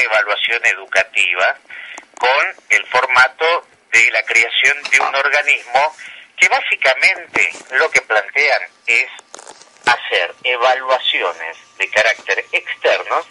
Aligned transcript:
evaluación 0.00 0.64
educativa 0.66 1.56
con 2.18 2.46
el 2.70 2.86
formato 2.86 3.66
de 3.92 4.10
la 4.10 4.22
creación 4.22 4.82
de 4.90 5.00
un 5.00 5.14
organismo 5.14 5.94
que 6.36 6.48
básicamente 6.48 7.50
lo 7.72 7.90
que 7.90 8.02
plantean 8.02 8.62
es 8.86 9.08
hacer 9.86 10.34
evaluaciones 10.42 11.56
de 11.78 11.88
carácter 11.90 12.44
externo 12.52 13.24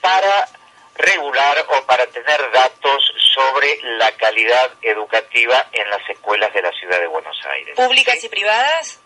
para 0.00 0.48
regular 0.96 1.64
o 1.68 1.86
para 1.86 2.06
tener 2.06 2.50
datos 2.52 3.12
sobre 3.34 3.80
la 3.98 4.12
calidad 4.12 4.72
educativa 4.82 5.66
en 5.72 5.90
las 5.90 6.08
escuelas 6.08 6.52
de 6.54 6.62
la 6.62 6.72
ciudad 6.72 6.98
de 7.00 7.06
Buenos 7.06 7.36
Aires. 7.46 7.76
¿Públicas 7.76 8.22
y 8.22 8.28
privadas? 8.28 9.00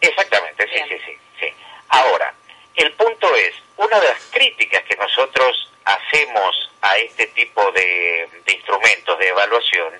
Exactamente, 0.00 0.66
sí, 0.68 0.80
sí, 0.88 0.98
sí, 1.04 1.18
sí. 1.40 1.54
Ahora, 1.88 2.34
el 2.74 2.92
punto 2.92 3.34
es, 3.36 3.54
una 3.76 4.00
de 4.00 4.08
las 4.08 4.22
críticas 4.30 4.82
que 4.84 4.96
nosotros 4.96 5.72
hacemos 5.88 6.70
a 6.82 6.96
este 6.98 7.26
tipo 7.28 7.72
de, 7.72 8.28
instrumentos 8.46 9.18
de 9.18 9.28
evaluación 9.28 9.94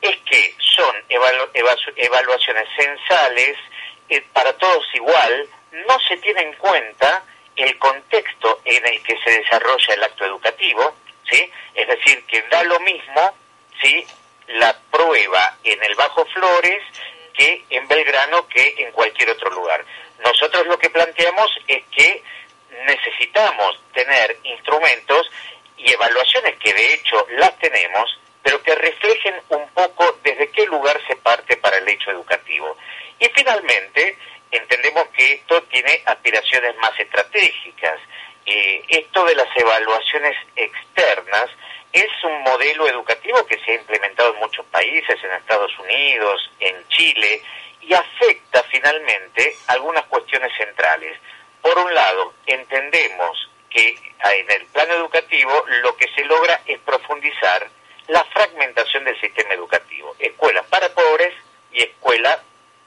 es 0.00 0.16
que 0.18 0.54
son 0.58 0.94
evaluaciones 1.08 2.68
censales 2.76 3.56
eh, 4.08 4.22
para 4.32 4.52
todos 4.54 4.86
igual, 4.94 5.48
no 5.86 5.98
se 6.00 6.16
tiene 6.18 6.42
en 6.42 6.52
cuenta 6.54 7.24
el 7.56 7.78
contexto 7.78 8.60
en 8.64 8.86
el 8.86 9.02
que 9.02 9.18
se 9.24 9.30
desarrolla 9.30 9.94
el 9.94 10.04
acto 10.04 10.24
educativo, 10.24 10.94
¿sí? 11.30 11.50
Es 11.74 11.88
decir, 11.88 12.24
que 12.26 12.42
da 12.42 12.62
lo 12.64 12.78
mismo, 12.80 13.34
¿sí? 13.80 14.06
La 14.48 14.76
prueba 14.90 15.56
en 15.64 15.82
el 15.82 15.94
Bajo 15.94 16.26
Flores 16.26 16.82
que 17.32 17.64
en 17.70 17.88
Belgrano 17.88 18.46
que 18.48 18.74
en 18.78 18.92
cualquier 18.92 19.30
otro 19.30 19.50
lugar. 19.50 19.84
Nosotros 20.24 20.66
lo 20.66 20.78
que 20.78 20.90
planteamos 20.90 21.50
es 21.66 21.82
que 21.90 22.22
necesitamos 23.14 23.80
tener 23.92 24.36
instrumentos 24.44 25.30
y 25.76 25.92
evaluaciones 25.92 26.56
que 26.58 26.72
de 26.72 26.94
hecho 26.94 27.26
las 27.36 27.56
tenemos, 27.58 28.18
pero 28.42 28.62
que 28.62 28.74
reflejen 28.74 29.34
un 29.48 29.68
poco 29.70 30.18
desde 30.22 30.50
qué 30.50 30.66
lugar 30.66 31.00
se 31.06 31.16
parte 31.16 31.56
para 31.56 31.78
el 31.78 31.88
hecho 31.88 32.10
educativo. 32.10 32.76
Y 33.18 33.26
finalmente, 33.34 34.18
entendemos 34.50 35.08
que 35.08 35.34
esto 35.34 35.62
tiene 35.64 36.02
aspiraciones 36.06 36.76
más 36.76 36.98
estratégicas. 36.98 38.00
Eh, 38.46 38.82
esto 38.88 39.24
de 39.24 39.34
las 39.34 39.48
evaluaciones 39.56 40.36
externas 40.56 41.46
es 41.92 42.10
un 42.24 42.42
modelo 42.42 42.88
educativo 42.88 43.46
que 43.46 43.58
se 43.60 43.72
ha 43.72 43.74
implementado 43.74 44.34
en 44.34 44.40
muchos 44.40 44.66
países, 44.66 45.22
en 45.22 45.32
Estados 45.32 45.72
Unidos, 45.78 46.50
en 46.60 46.86
Chile, 46.88 47.42
y 47.80 47.94
afecta 47.94 48.62
finalmente 48.64 49.56
algunas 49.68 50.04
cuestiones 50.06 50.52
centrales. 50.56 51.18
Por 51.64 51.78
un 51.78 51.94
lado, 51.94 52.34
entendemos 52.44 53.48
que 53.70 53.98
en 54.22 54.50
el 54.50 54.66
plano 54.66 54.92
educativo 54.92 55.64
lo 55.82 55.96
que 55.96 56.08
se 56.14 56.22
logra 56.26 56.60
es 56.66 56.78
profundizar 56.80 57.66
la 58.08 58.22
fragmentación 58.24 59.02
del 59.04 59.18
sistema 59.18 59.54
educativo. 59.54 60.14
Escuelas 60.18 60.66
para 60.66 60.90
pobres 60.90 61.32
y 61.72 61.82
escuelas 61.82 62.38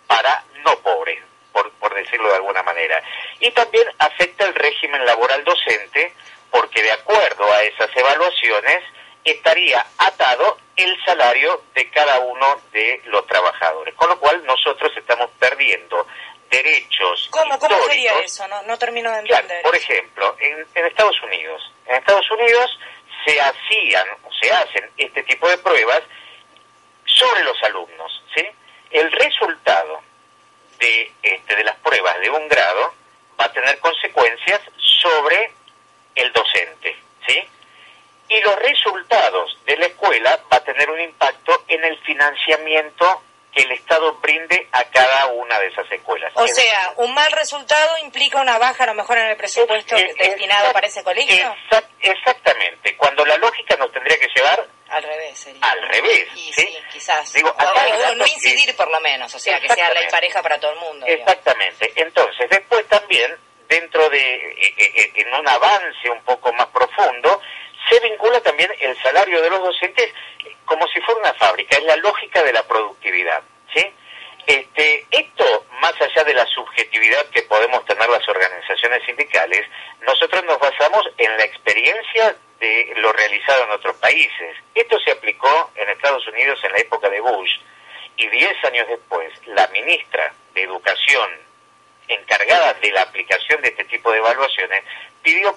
para 0.05 0.43
no 0.63 0.77
pobres, 0.81 1.23
por, 1.51 1.71
por 1.71 1.95
decirlo 1.95 2.29
de 2.29 2.35
alguna 2.35 2.61
manera. 2.61 3.01
Y 3.39 3.49
también 3.49 3.87
afecta 3.97 4.45
el 4.45 4.53
régimen 4.53 5.03
laboral 5.05 5.43
docente, 5.43 6.13
porque 6.51 6.83
de 6.83 6.91
acuerdo 6.91 7.51
a 7.51 7.63
esas 7.63 7.89
evaluaciones 7.95 8.83
estaría 9.23 9.83
atado 9.97 10.59
el 10.75 11.03
salario 11.03 11.63
de 11.73 11.89
cada 11.89 12.19
uno 12.19 12.61
de 12.71 13.01
los 13.05 13.25
trabajadores. 13.25 13.95
Con 13.95 14.09
lo 14.09 14.19
cual 14.19 14.45
nosotros 14.45 14.95
estamos 14.95 15.31
perdiendo 15.39 16.05
derechos 16.49 17.27
¿Cómo, 17.31 17.57
¿Cómo 17.59 17.77
sería 17.87 18.19
eso? 18.19 18.47
No, 18.47 18.61
no 18.63 18.77
termino 18.77 19.11
de 19.11 19.19
entender. 19.19 19.61
por 19.63 19.75
ejemplo, 19.75 20.35
en, 20.39 20.65
en, 20.75 20.85
Estados 20.85 21.21
Unidos, 21.21 21.71
en 21.85 21.95
Estados 21.95 22.29
Unidos 22.31 22.79
se 23.25 23.39
hacían 23.41 24.07
o 24.23 24.33
se 24.33 24.51
hacen 24.51 24.89
este 24.97 25.23
tipo 25.23 25.47
de 25.49 25.57
pruebas 25.57 26.01
sobre 27.05 27.43
los 27.43 27.61
alumnos, 27.63 28.23
¿sí? 28.35 28.45
El 28.91 29.11
resultado 29.11 30.01
de, 30.79 31.11
este, 31.23 31.55
de 31.55 31.63
las 31.63 31.75
pruebas 31.77 32.19
de 32.19 32.29
un 32.29 32.47
grado 32.47 32.93
va 33.39 33.45
a 33.45 33.53
tener 33.53 33.79
consecuencias 33.79 34.61
sobre 34.77 35.51
el 36.15 36.31
docente, 36.31 36.95
¿sí? 37.27 37.41
Y 38.29 38.41
los 38.41 38.55
resultados 38.57 39.57
de 39.65 39.77
la 39.77 39.85
escuela 39.85 40.39
va 40.51 40.57
a 40.57 40.63
tener 40.63 40.89
un 40.89 40.99
impacto 40.99 41.63
en 41.67 41.83
el 41.83 41.97
financiamiento 41.99 43.23
que 43.57 43.63
el 43.63 43.71
Estado 43.71 44.13
brinde 44.21 44.67
a 44.71 44.83
cada 44.85 45.27
una 45.27 45.59
de 45.59 45.67
esas 45.67 45.91
escuelas. 45.91 46.31
O 46.35 46.47
sea, 46.47 46.93
un 46.97 47.13
mal 47.13 47.31
resultado 47.31 47.97
implica 47.97 48.39
una 48.39 48.59
baja 48.59 48.83
a 48.83 48.87
lo 48.87 48.93
mejor 48.93 49.17
en 49.17 49.29
el 49.29 49.37
presupuesto 49.37 49.95
destinado 49.95 50.71
para 50.73 50.87
ese 50.87 51.03
colegio. 51.03 51.55
exactamente. 51.99 52.95
Cuando 52.97 53.25
la 53.25 53.37
lógica 53.37 53.75
nos 53.77 53.91
tendría 53.91 54.19
que 54.19 54.27
llevar 54.35 54.67
al 54.89 55.03
revés, 55.03 55.39
sería. 55.39 55.61
Al 55.63 55.81
revés. 55.89 56.27
sí, 56.35 56.77
quizás. 56.91 57.33
Digo, 57.33 57.49
o, 57.49 58.15
no 58.15 58.27
incidir 58.27 58.75
por 58.75 58.89
lo 58.89 59.01
menos, 59.01 59.33
o 59.33 59.39
sea, 59.39 59.59
que 59.59 59.69
sea 59.69 59.93
la 59.93 60.07
pareja 60.09 60.41
para 60.41 60.59
todo 60.59 60.71
el 60.73 60.79
mundo. 60.79 61.05
Exactamente. 61.07 61.91
Entonces, 61.95 62.49
después 62.49 62.87
también, 62.87 63.35
dentro 63.67 64.07
de, 64.09 64.19
eh, 64.19 64.73
eh, 64.77 64.91
eh, 64.95 65.11
en 65.15 65.33
un 65.33 65.47
avance 65.47 66.09
un 66.09 66.21
poco 66.21 66.53
más 66.53 66.67
profundo, 66.67 67.41
se 67.89 67.99
vincula 68.01 68.39
también 68.41 68.71
el 68.79 68.95
salario 69.01 69.41
de 69.41 69.49
los 69.49 69.61
docentes 69.61 70.13
como 70.67 70.87
si 70.89 71.01
fuera 71.01 71.21
una 71.21 71.33
fábrica, 71.33 71.77
es 71.77 71.83
la 71.85 71.95
lógica 71.95 72.43
de 72.43 72.53
la 72.53 72.61
productividad. 72.67 73.41
¿sí? 73.73 73.83
Este, 74.45 75.05
esto, 75.09 75.65
más 75.81 75.93
allá 75.99 76.23
de 76.23 76.33
la 76.33 76.45
subjetividad 76.45 77.25
que 77.31 77.41
podemos 77.43 77.83
tener 77.85 78.07
las 78.07 78.27
organizaciones 78.29 79.03
sindicales, 79.05 79.65
nosotros 80.01 80.43
nos 80.45 80.59
basamos 80.59 81.09
en 81.17 81.35
la 81.37 81.43
experiencia 81.43 82.35
de 82.59 82.93
lo 82.97 83.11
realizado 83.13 83.63
en 83.63 83.71
otros 83.71 83.95
países. 83.97 84.57
Esto 84.75 84.99
se 84.99 85.11
aplicó 85.11 85.71
en 85.75 85.89
Estados 85.89 86.27
Unidos 86.27 86.59
en 86.63 86.71
la 86.73 86.79
época 86.79 87.09
de 87.09 87.21
Bush 87.21 87.59
y 88.17 88.27
diez 88.27 88.63
años 88.65 88.87
después 88.87 89.31
la 89.47 89.67
ministra 89.67 90.33
de 90.53 90.63
Educación 90.63 91.29
encargada 92.07 92.73
de 92.75 92.91
la 92.91 93.01
aplicación 93.01 93.61
de 93.61 93.69
este 93.69 93.85
tipo 93.85 94.11
de 94.11 94.19
evaluaciones 94.19 94.83
pidió 95.21 95.55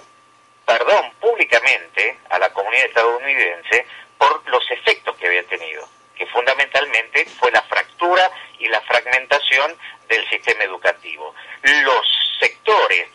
perdón 0.65 1.11
públicamente 1.19 2.17
a 2.29 2.39
la 2.39 2.51
comunidad 2.53 2.85
estadounidense 2.85 3.85
por 4.31 4.49
los 4.49 4.71
efectos 4.71 5.15
que 5.17 5.27
había 5.27 5.43
tenido, 5.43 5.87
que 6.15 6.25
fundamentalmente 6.27 7.25
fue 7.39 7.51
la 7.51 7.61
fractura 7.63 8.31
y 8.59 8.67
la 8.67 8.81
fragmentación 8.81 9.77
del 10.07 10.27
sistema 10.29 10.63
educativo. 10.63 11.33
Los 11.61 12.07
sectores 12.39 13.09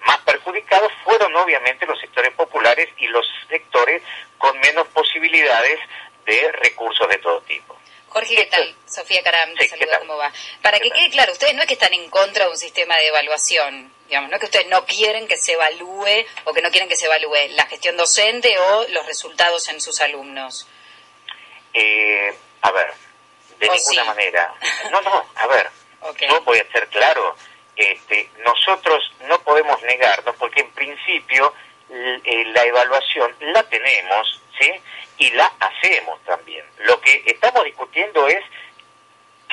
más 0.00 0.18
perjudicados 0.18 0.92
fueron 1.02 1.34
obviamente 1.36 1.86
los 1.86 1.98
sectores 1.98 2.32
populares 2.34 2.88
y 2.98 3.06
los 3.08 3.26
sectores 3.48 4.02
con 4.38 4.58
menos 4.60 4.86
posibilidades 4.88 5.80
de 6.26 6.52
recursos 6.52 7.08
de 7.08 7.18
todo 7.18 7.40
tipo. 7.42 7.76
Jorge, 8.08 8.36
¿qué 8.36 8.46
tal? 8.46 8.76
Sofía 8.86 9.22
Caram, 9.24 9.54
te 9.54 9.68
saluda, 9.68 9.98
¿cómo 9.98 10.16
va? 10.16 10.32
Para 10.62 10.78
que 10.78 10.90
quede 10.90 11.10
claro, 11.10 11.32
ustedes 11.32 11.54
no 11.54 11.62
es 11.62 11.66
que 11.66 11.74
están 11.74 11.92
en 11.92 12.08
contra 12.10 12.44
de 12.44 12.50
un 12.50 12.56
sistema 12.56 12.96
de 12.96 13.08
evaluación, 13.08 13.92
digamos, 14.06 14.30
no 14.30 14.36
es 14.36 14.40
que 14.40 14.46
ustedes 14.46 14.68
no 14.68 14.84
quieren 14.84 15.26
que 15.26 15.36
se 15.36 15.52
evalúe 15.52 16.26
o 16.44 16.52
que 16.52 16.62
no 16.62 16.70
quieren 16.70 16.88
que 16.88 16.96
se 16.96 17.06
evalúe 17.06 17.48
la 17.50 17.66
gestión 17.66 17.96
docente 17.96 18.58
o 18.58 18.86
los 18.88 19.06
resultados 19.06 19.68
en 19.68 19.80
sus 19.80 20.00
alumnos. 20.00 20.68
Eh, 21.72 22.34
a 22.62 22.70
ver, 22.70 22.92
de 23.58 23.68
ninguna 23.68 24.04
manera. 24.04 24.54
No, 24.90 25.00
no, 25.00 25.24
a 25.34 25.46
ver, 25.46 25.70
yo 26.28 26.40
voy 26.42 26.58
a 26.58 26.72
ser 26.72 26.88
claro, 26.88 27.36
este, 27.76 28.30
nosotros 28.44 29.02
no 29.26 29.40
podemos 29.42 29.82
negarnos 29.82 30.36
porque 30.36 30.60
en 30.60 30.70
principio 30.72 31.52
eh, 31.90 32.44
la 32.46 32.64
evaluación 32.64 33.34
la 33.40 33.62
tenemos, 33.64 34.40
¿sí? 34.58 34.70
y 35.18 35.30
la 35.30 35.52
hacemos 35.60 36.20
también. 36.24 36.64
Lo 36.78 37.00
que 37.00 37.22
estamos 37.26 37.64
discutiendo 37.64 38.26
es 38.28 38.44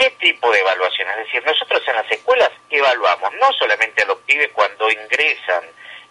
qué 0.02 0.10
tipo 0.20 0.52
de 0.52 0.60
evaluación. 0.60 1.08
Es 1.12 1.18
decir, 1.28 1.46
nosotros 1.46 1.84
en 1.88 1.96
las 1.96 2.12
escuelas 2.12 2.50
evaluamos 2.72 3.34
no 3.36 3.54
solamente 3.54 4.02
a 4.02 4.08
los 4.08 4.18
pibes 4.20 4.50
cuando 4.52 4.90
ingresan 4.90 5.64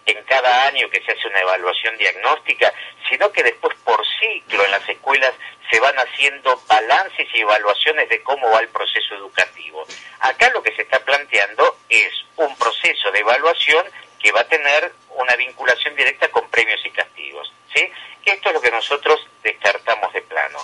en 0.05 0.23
cada 0.23 0.67
año 0.67 0.89
que 0.89 1.01
se 1.03 1.11
hace 1.11 1.27
una 1.27 1.41
evaluación 1.41 1.97
diagnóstica, 1.97 2.73
sino 3.09 3.29
que 3.33 3.43
después 3.43 3.75
por 3.83 4.01
ciclo 4.19 4.63
en 4.63 4.71
las 4.71 4.87
escuelas 4.87 5.33
se 5.69 5.79
van 5.81 5.95
haciendo 5.99 6.61
balances 6.67 7.27
y 7.33 7.41
evaluaciones 7.41 8.07
de 8.07 8.23
cómo 8.23 8.49
va 8.49 8.61
el 8.61 8.69
proceso 8.69 9.13
educativo. 9.15 9.85
Acá 10.21 10.49
lo 10.51 10.63
que 10.63 10.73
se 10.73 10.83
está 10.83 10.99
planteando 11.03 11.77
es 11.89 12.13
un 12.37 12.55
proceso 12.57 13.11
de 13.11 13.19
evaluación 13.19 13.85
que 14.23 14.31
va 14.31 14.41
a 14.41 14.47
tener 14.47 14.93
una 15.09 15.35
vinculación 15.35 15.97
directa 15.97 16.29
con 16.29 16.49
premios 16.49 16.79
y 16.85 16.91
castigos. 16.91 17.53
¿sí? 17.75 17.91
Esto 18.23 18.49
es 18.49 18.55
lo 18.55 18.61
que 18.61 18.71
nosotros 18.71 19.27
descartamos 19.43 20.13
de 20.13 20.21
plano. 20.21 20.59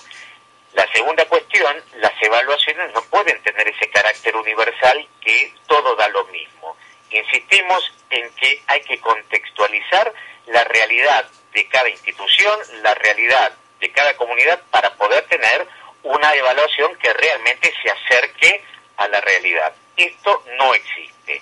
La 0.77 0.85
segunda 0.93 1.25
cuestión, 1.25 1.75
las 1.95 2.13
evaluaciones 2.21 2.93
no 2.93 3.01
pueden 3.05 3.41
tener 3.41 3.67
ese 3.67 3.89
universal 4.35 5.07
que 5.21 5.53
todo 5.67 5.95
da 5.95 6.07
lo 6.09 6.25
mismo. 6.25 6.75
Insistimos 7.09 7.93
en 8.09 8.29
que 8.35 8.61
hay 8.67 8.81
que 8.81 8.99
contextualizar 8.99 10.13
la 10.47 10.63
realidad 10.65 11.29
de 11.53 11.67
cada 11.67 11.89
institución, 11.89 12.59
la 12.83 12.93
realidad 12.95 13.53
de 13.79 13.91
cada 13.91 14.15
comunidad 14.17 14.61
para 14.71 14.93
poder 14.95 15.25
tener 15.27 15.67
una 16.03 16.33
evaluación 16.33 16.95
que 16.97 17.13
realmente 17.13 17.73
se 17.81 17.89
acerque 17.89 18.63
a 18.97 19.07
la 19.07 19.21
realidad. 19.21 19.73
Esto 19.95 20.43
no 20.57 20.73
existe. 20.73 21.41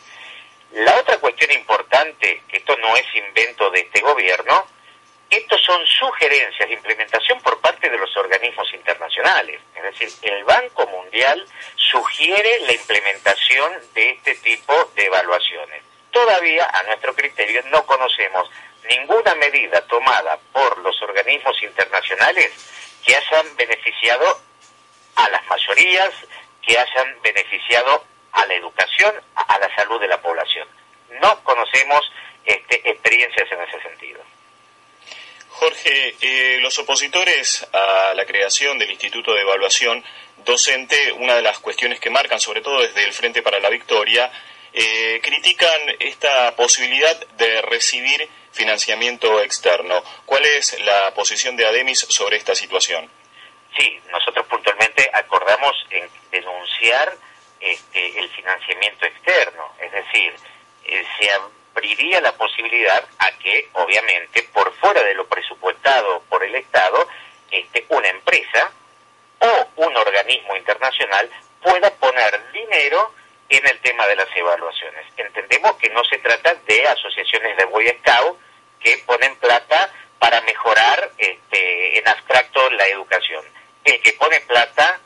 La 0.71 0.95
otra 0.97 1.17
cuestión 1.19 1.51
importante, 1.51 2.43
que 2.47 2.57
esto 2.57 2.75
no 2.77 2.95
es 2.97 3.05
invento 3.15 3.69
de 3.69 3.81
este 3.81 4.01
gobierno, 4.01 4.67
estos 5.37 5.61
son 5.63 5.85
sugerencias 5.85 6.67
de 6.67 6.75
implementación 6.75 7.41
por 7.41 7.59
parte 7.59 7.89
de 7.89 7.97
los 7.97 8.15
organismos 8.15 8.71
internacionales. 8.73 9.59
Es 9.75 9.83
decir, 9.83 10.09
el 10.21 10.43
Banco 10.43 10.87
Mundial 10.87 11.45
sugiere 11.75 12.59
la 12.61 12.73
implementación 12.73 13.73
de 13.93 14.11
este 14.11 14.35
tipo 14.35 14.73
de 14.95 15.05
evaluaciones. 15.05 15.83
Todavía, 16.11 16.69
a 16.71 16.83
nuestro 16.83 17.13
criterio, 17.13 17.61
no 17.71 17.85
conocemos 17.85 18.49
ninguna 18.87 19.35
medida 19.35 19.81
tomada 19.87 20.39
por 20.53 20.77
los 20.79 21.01
organismos 21.01 21.61
internacionales 21.61 22.51
que 23.05 23.15
hayan 23.15 23.55
beneficiado 23.57 24.39
a 25.15 25.29
las 25.29 25.45
mayorías, 25.47 26.11
que 26.61 26.77
hayan 26.77 27.21
beneficiado 27.21 28.05
a 28.31 28.45
la 28.45 28.53
educación, 28.53 29.13
a 29.35 29.59
la 29.59 29.75
salud 29.75 29.99
de 29.99 30.07
la 30.07 30.21
población. 30.21 30.67
No 31.21 31.43
conocemos 31.43 32.11
este, 32.45 32.89
experiencias 32.89 33.51
en 33.51 33.61
ese 33.61 33.81
sentido. 33.81 34.04
Jorge, 35.65 36.15
eh, 36.21 36.59
los 36.61 36.77
opositores 36.77 37.65
a 37.73 38.13
la 38.13 38.23
creación 38.27 38.77
del 38.77 38.91
Instituto 38.91 39.33
de 39.33 39.41
Evaluación 39.41 40.03
Docente, 40.45 41.11
una 41.13 41.33
de 41.33 41.41
las 41.41 41.57
cuestiones 41.57 41.99
que 41.99 42.11
marcan, 42.11 42.39
sobre 42.39 42.61
todo 42.61 42.81
desde 42.81 43.03
el 43.03 43.13
Frente 43.13 43.41
para 43.41 43.59
la 43.59 43.69
Victoria, 43.69 44.31
eh, 44.71 45.19
critican 45.23 45.81
esta 45.97 46.55
posibilidad 46.55 47.19
de 47.37 47.63
recibir 47.63 48.29
financiamiento 48.51 49.41
externo. 49.41 50.03
¿Cuál 50.27 50.45
es 50.45 50.79
la 50.81 51.11
posición 51.15 51.57
de 51.57 51.65
ADEMIS 51.65 52.05
sobre 52.09 52.37
esta 52.37 52.53
situación? 52.53 53.09
Sí, 53.75 53.99
nosotros 54.11 54.45
puntualmente 54.45 55.09
acordamos 55.11 55.73
en 55.89 56.07
denunciar 56.29 57.17
este, 57.59 58.19
el 58.19 58.29
financiamiento 58.29 59.03
externo, 59.07 59.73
es 59.79 59.91
decir, 59.91 60.31
eh, 60.83 61.03
se 61.19 61.31
abriría 61.75 62.21
la 62.21 62.31
posibilidad 62.33 63.03
a 63.19 63.31
que, 63.37 63.69
obviamente, 63.73 64.43
por 64.53 64.73
fuera 64.75 65.03
de 65.03 65.13
lo 65.13 65.27
presupuestado 65.27 66.23
por 66.29 66.43
el 66.43 66.55
Estado, 66.55 67.07
este, 67.51 67.85
una 67.89 68.07
empresa 68.07 68.71
o 69.39 69.67
un 69.83 69.97
organismo 69.97 70.55
internacional 70.55 71.29
pueda 71.61 71.91
poner 71.95 72.51
dinero 72.53 73.13
en 73.49 73.67
el 73.67 73.79
tema 73.81 74.07
de 74.07 74.15
las 74.15 74.27
evaluaciones. 74.35 75.05
Entendemos 75.17 75.75
que 75.75 75.89
no 75.89 76.03
se 76.05 76.17
trata 76.19 76.55
de 76.65 76.87
asociaciones 76.87 77.57
de 77.57 77.65
Boy 77.65 77.87
Scout 77.99 78.39
que 78.79 79.03
ponen 79.05 79.35
plata 79.35 79.91
para 80.17 80.41
mejorar 80.41 81.11
este, 81.17 81.99
en 81.99 82.07
abstracto 82.07 82.69
la 82.71 82.87
educación. 82.87 83.43
El 83.83 84.01
que 84.01 84.13
pone 84.13 84.39
plata 84.41 84.99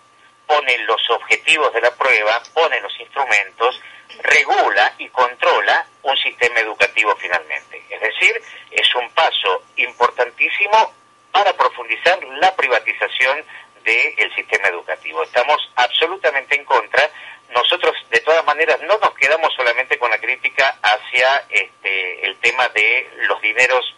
pone 0.46 0.78
los 0.80 1.10
objetivos 1.10 1.74
de 1.74 1.82
la 1.82 1.92
prueba, 1.96 2.42
pone 2.54 2.80
los 2.82 2.98
instrumentos, 3.00 3.80
regula 4.22 4.94
y 4.98 5.08
controla 5.10 5.86
un 6.04 6.18
sistema 6.18 6.60
educativo 6.60 7.16
finalmente. 7.18 7.84
Es 7.90 8.02
decir, 8.02 8.42
es 8.72 8.96
un 8.96 9.10
paso 9.12 9.64
importantísimo 9.78 10.94
para 11.32 11.54
profundizar 11.54 12.24
la 12.24 12.56
privatización 12.56 13.44
del 13.84 14.36
sistema 14.36 14.68
educativo. 14.68 15.24
Estamos 15.24 15.58
absolutamente 15.76 16.56
en 16.56 16.66
contra. 16.66 17.10
Nosotros, 17.50 17.96
de 18.10 18.20
todas 18.20 18.46
maneras, 18.46 18.80
no 18.82 18.98
nos 18.98 19.14
quedamos 19.16 19.54
solamente 19.56 19.98
con 19.98 20.12
la 20.12 20.20
crítica 20.20 20.78
hacia 20.82 21.46
este, 21.50 22.26
el 22.26 22.38
tema 22.38 22.68
de 22.70 23.10
los 23.28 23.42
dineros 23.42 23.96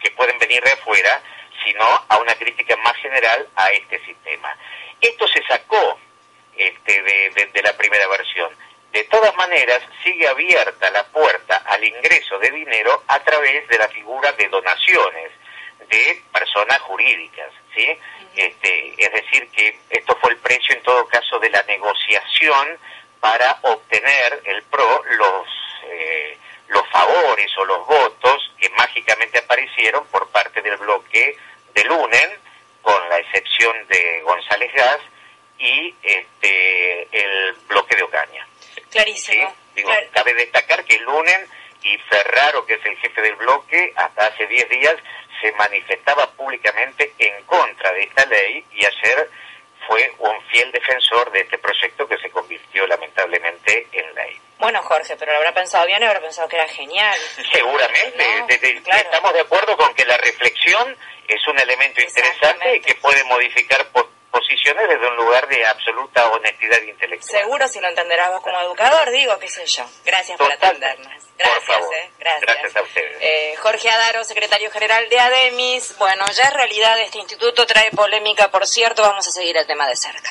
que 0.00 0.10
pueden 0.12 0.38
venir 0.38 0.62
de 0.62 0.72
afuera, 0.72 1.20
sino 1.64 1.84
a 2.08 2.16
una 2.18 2.34
crítica 2.36 2.76
más 2.76 2.96
general 2.96 3.48
a 3.56 3.66
este 3.68 3.98
sistema. 4.04 4.56
Esto 5.00 5.26
se 5.28 5.42
sacó 5.46 5.98
este, 6.56 7.02
de 7.02 7.62
la 7.62 7.76
primera 7.76 8.06
versión 8.08 8.50
de 8.92 9.04
todas 9.04 9.34
maneras, 9.36 9.82
sigue 10.02 10.26
abierta 10.26 10.90
la 10.90 11.04
puerta 11.04 11.62
al 11.66 11.84
ingreso 11.84 12.38
de 12.38 12.50
dinero 12.50 13.02
a 13.06 13.20
través 13.20 13.68
de 13.68 13.78
la 13.78 13.88
figura 13.88 14.32
de 14.32 14.48
donaciones 14.48 15.30
de 15.88 16.22
personas 16.32 16.78
jurídicas, 16.80 17.52
¿sí? 17.74 17.98
Este, 18.36 18.94
es 18.96 19.12
decir, 19.12 19.48
que 19.50 19.78
esto 19.90 20.16
fue 20.20 20.32
el 20.32 20.38
precio 20.38 20.74
en 20.74 20.82
todo 20.82 21.06
caso 21.06 21.38
de 21.38 21.50
la 21.50 21.62
negociación 21.64 22.78
para 23.20 23.58
obtener 23.62 24.40
el 24.44 24.62
PRO 24.64 25.02
los, 25.04 25.48
eh, 25.84 26.38
los 26.68 26.88
favores 26.88 27.50
o 27.58 27.64
los 27.64 27.86
votos 27.86 28.52
que 28.58 28.68
mágicamente 28.70 29.38
aparecieron 29.38 30.06
por 30.06 30.28
parte 30.30 30.62
del 30.62 30.76
bloque 30.76 31.36
de 31.74 31.84
Lunen, 31.84 32.30
con 32.82 33.08
la 33.08 33.18
excepción 33.18 33.74
de 33.88 34.22
González 34.22 34.72
Gas 34.72 35.00
y 35.58 35.94
este, 36.02 37.08
el 37.12 37.52
bloque 37.68 37.96
de 37.96 38.02
Ocaña. 38.02 38.47
Clarísimo. 38.98 39.54
Digo, 39.76 39.90
Cabe 40.12 40.34
destacar 40.34 40.84
que 40.84 40.98
Lunen 40.98 41.46
y 41.84 41.96
Ferraro, 41.98 42.66
que 42.66 42.74
es 42.74 42.84
el 42.84 42.96
jefe 42.96 43.22
del 43.22 43.36
bloque, 43.36 43.92
hasta 43.94 44.26
hace 44.26 44.44
10 44.44 44.68
días 44.70 44.96
se 45.40 45.52
manifestaba 45.52 46.28
públicamente 46.32 47.12
en 47.16 47.44
contra 47.44 47.92
de 47.92 48.02
esta 48.02 48.26
ley 48.26 48.64
y 48.72 48.84
ayer 48.84 49.30
fue 49.86 50.12
un 50.18 50.42
fiel 50.48 50.72
defensor 50.72 51.30
de 51.30 51.42
este 51.42 51.58
proyecto 51.58 52.08
que 52.08 52.18
se 52.18 52.28
convirtió 52.30 52.88
lamentablemente 52.88 53.86
en 53.92 54.14
ley. 54.16 54.36
Bueno, 54.58 54.82
Jorge, 54.82 55.14
pero 55.16 55.30
lo 55.30 55.38
habrá 55.38 55.54
pensado 55.54 55.86
bien 55.86 56.02
y 56.02 56.06
habrá 56.06 56.20
pensado 56.20 56.48
que 56.48 56.56
era 56.56 56.66
genial. 56.66 57.16
Seguramente. 57.52 58.24
Estamos 58.48 59.32
de 59.32 59.40
acuerdo 59.42 59.76
con 59.76 59.94
que 59.94 60.04
la 60.06 60.16
reflexión 60.16 60.96
es 61.28 61.46
un 61.46 61.56
elemento 61.56 62.00
interesante 62.00 62.80
que 62.80 62.96
puede 62.96 63.22
modificar 63.24 63.86
posiciones 64.48 64.88
desde 64.88 65.06
un 65.06 65.16
lugar 65.16 65.46
de 65.48 65.66
absoluta 65.66 66.26
honestidad 66.30 66.80
intelectual. 66.80 67.42
Seguro 67.42 67.68
si 67.68 67.80
lo 67.80 67.88
entenderás 67.88 68.30
vos 68.30 68.40
como 68.40 68.58
educador, 68.60 69.10
digo, 69.10 69.38
qué 69.38 69.48
sé 69.48 69.66
yo. 69.66 69.84
Gracias 70.04 70.38
por 70.38 70.50
atendernos. 70.50 71.24
Gracias, 71.36 71.78
eh, 71.78 72.10
gracias. 72.18 72.42
Gracias 72.42 72.76
a 72.76 72.82
ustedes. 72.82 73.16
Eh, 73.20 73.54
Jorge 73.58 73.90
Adaro, 73.90 74.24
secretario 74.24 74.70
general 74.70 75.08
de 75.08 75.20
ADEMIS. 75.20 75.98
Bueno, 75.98 76.24
ya 76.32 76.44
es 76.44 76.52
realidad 76.54 76.98
este 77.00 77.18
instituto, 77.18 77.66
trae 77.66 77.90
polémica, 77.90 78.50
por 78.50 78.66
cierto, 78.66 79.02
vamos 79.02 79.26
a 79.28 79.30
seguir 79.30 79.56
el 79.56 79.66
tema 79.66 79.86
de 79.86 79.96
cerca. 79.96 80.30